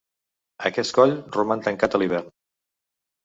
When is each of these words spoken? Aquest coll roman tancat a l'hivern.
Aquest 0.69 0.95
coll 0.99 1.13
roman 1.37 1.61
tancat 1.67 1.97
a 1.97 2.01
l'hivern. 2.03 2.31